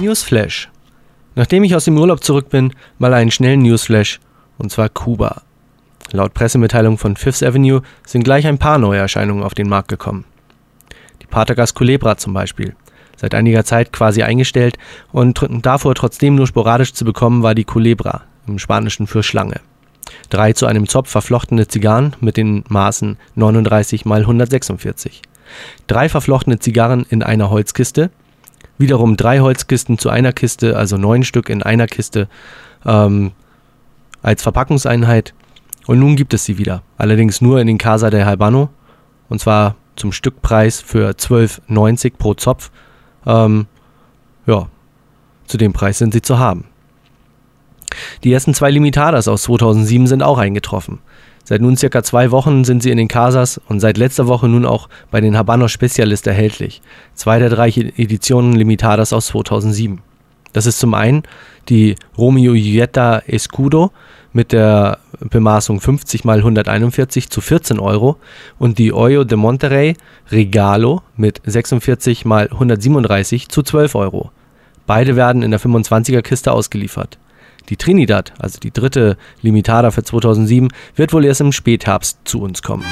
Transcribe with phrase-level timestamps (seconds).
[0.00, 0.70] Newsflash.
[1.34, 4.20] Nachdem ich aus dem Urlaub zurück bin, mal einen schnellen Newsflash,
[4.58, 5.42] und zwar Kuba.
[6.12, 10.24] Laut Pressemitteilung von Fifth Avenue sind gleich ein paar neue Erscheinungen auf den Markt gekommen.
[11.20, 12.74] Die Patagas culebra zum Beispiel.
[13.16, 14.78] Seit einiger Zeit quasi eingestellt
[15.12, 19.60] und davor trotzdem nur sporadisch zu bekommen war die Culebra, im Spanischen für Schlange.
[20.30, 25.22] Drei zu einem Zopf verflochtene Zigarren mit den Maßen 39 x 146.
[25.86, 28.10] Drei verflochtene Zigarren in einer Holzkiste,
[28.78, 32.28] wiederum drei Holzkisten zu einer Kiste, also neun Stück in einer Kiste
[32.86, 33.32] ähm,
[34.22, 35.34] als Verpackungseinheit.
[35.86, 38.70] Und nun gibt es sie wieder, allerdings nur in den Casa de Albano,
[39.28, 42.70] und zwar zum Stückpreis für 12,90 pro Zopf.
[43.26, 43.66] Ähm,
[44.46, 44.68] ja,
[45.46, 46.64] zu dem Preis sind sie zu haben.
[48.22, 51.00] Die ersten zwei Limitadas aus 2007 sind auch eingetroffen.
[51.48, 54.66] Seit nun circa zwei Wochen sind sie in den Casas und seit letzter Woche nun
[54.66, 56.82] auch bei den Habanos Specialist erhältlich.
[57.14, 60.02] Zwei der drei Editionen Limitadas aus 2007.
[60.52, 61.22] Das ist zum einen
[61.70, 63.92] die Romeo Julieta Escudo
[64.34, 68.18] mit der Bemaßung 50 x 141 zu 14 Euro
[68.58, 69.96] und die Oyo de Monterrey
[70.30, 74.32] Regalo mit 46 x 137 zu 12 Euro.
[74.86, 77.16] Beide werden in der 25er Kiste ausgeliefert.
[77.68, 82.62] Die Trinidad, also die dritte Limitada für 2007, wird wohl erst im Spätherbst zu uns
[82.62, 82.84] kommen.